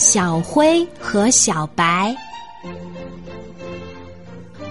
[0.00, 2.16] 小灰和小白。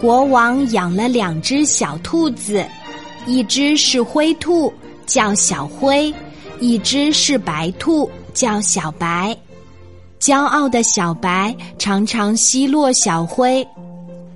[0.02, 2.66] 国王养了两只小兔子，
[3.28, 4.74] 一只是灰兔，
[5.06, 6.12] 叫小灰；
[6.60, 9.38] 一只是白兔，叫小白。
[10.20, 13.66] 骄傲的小白常常奚落小灰。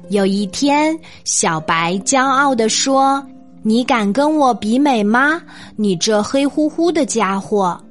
[0.10, 3.26] 有一天，小白骄傲地说
[3.64, 5.42] ：“你敢跟我比美吗？
[5.76, 7.84] 你这黑乎乎的家伙！”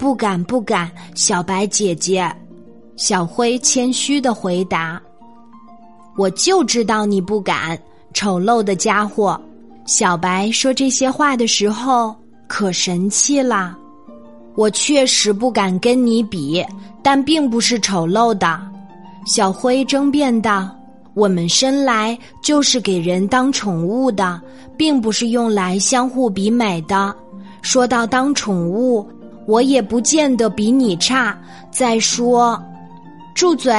[0.00, 2.26] 不敢，不敢，小白姐姐。
[2.96, 4.98] 小灰谦虚的回答
[6.16, 7.78] ：“我就知道你不敢，
[8.14, 9.38] 丑陋的家伙。”
[9.84, 12.16] 小白说这些话的时候
[12.48, 13.76] 可神气了。
[14.54, 16.64] 我确实不敢跟你比，
[17.02, 18.58] 但并不是丑陋的。
[19.26, 20.74] 小灰争辩道
[21.12, 24.40] ：“我们生来就是给人当宠物的，
[24.78, 27.14] 并不是用来相互比美的。
[27.60, 29.06] 说到当宠物。”
[29.46, 31.36] 我也不见得比你差。
[31.70, 32.60] 再说，
[33.34, 33.72] 住嘴！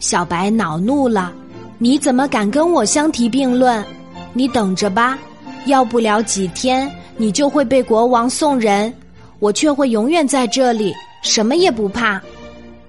[0.00, 1.32] 小白恼怒了。
[1.78, 3.84] 你怎么敢跟我相提并论？
[4.32, 5.18] 你等着吧，
[5.66, 8.92] 要不了几天，你就会被国王送人，
[9.38, 12.20] 我却会永远在这里，什么也不怕。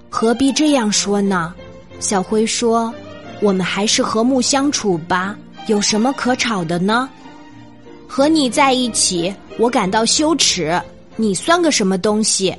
[0.10, 1.54] 何必这样说呢？
[2.00, 2.94] 小灰说
[3.42, 5.36] ：“我们还是和睦相处吧，
[5.68, 7.10] 有什么可吵的呢？
[8.08, 10.82] 和你在一起，我感到羞耻。”
[11.16, 12.56] 你算个什么东西？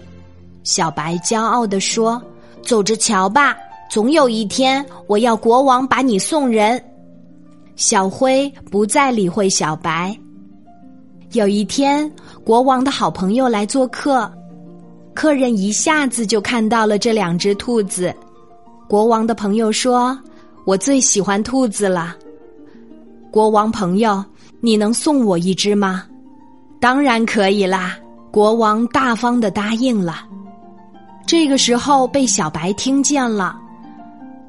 [0.64, 2.20] 小白骄傲地说
[2.62, 3.56] ：“走着瞧吧，
[3.90, 6.82] 总有一天我要国王把你送人。”
[7.76, 10.16] 小灰不再理会小白。
[11.32, 12.10] 有一天，
[12.42, 14.30] 国王的好朋友来做客，
[15.12, 18.14] 客人一下子就看到了这两只兔子。
[18.88, 20.18] 国王的朋友说
[20.64, 22.16] ：“我最喜欢兔子了。”
[23.30, 24.24] 国王朋友，
[24.60, 26.04] 你能送我一只吗？
[26.80, 27.98] 当然可以啦。
[28.36, 30.16] 国王大方的答应了。
[31.26, 33.56] 这个时候被小白听见了，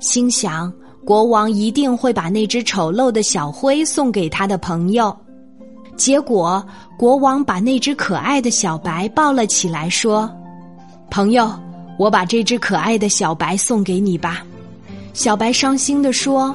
[0.01, 0.69] 心想：
[1.05, 5.15] 国王一定会把那只丑陋的小灰送给他的朋友。
[5.95, 6.61] 结果，
[6.99, 10.29] 国王把那只可爱的小白抱了起来，说
[11.09, 11.49] ：“朋友，
[11.97, 14.43] 我把这只可爱的小白送给你吧。”
[15.15, 16.53] 小白伤心的说：“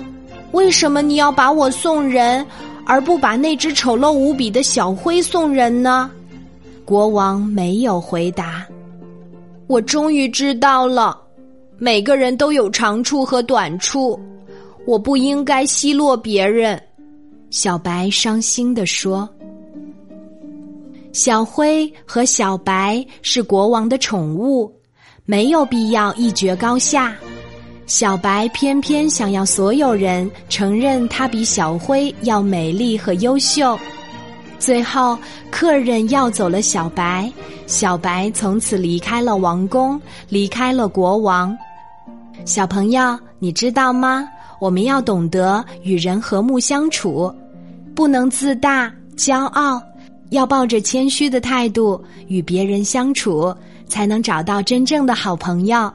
[0.53, 2.47] 为什么你要把我送人，
[2.85, 6.11] 而不把那只丑陋无比的小灰送人呢？”
[6.93, 8.67] 国王没有回答。
[9.67, 11.19] 我终于知道了，
[11.79, 14.21] 每个人都有长处和短处，
[14.87, 16.79] 我不应该奚落别人。
[17.49, 19.27] 小白伤心地说
[21.15, 24.71] ：“小灰和小白是国王的宠物，
[25.25, 27.17] 没有必要一决高下。
[27.87, 33.79] 小白偏偏想要所有人承认他比小灰要美丽和优秀。”
[34.63, 35.19] 最后，
[35.51, 37.29] 客人要走了小白，
[37.67, 41.53] 小白从此离开了王宫，离开了国王。
[42.45, 44.25] 小朋友，你知道吗？
[44.61, 47.35] 我们要懂得与人和睦相处，
[47.93, 49.83] 不能自大、骄傲，
[50.31, 53.53] 要抱着谦虚的态度与别人相处，
[53.89, 55.93] 才能找到真正的好朋友。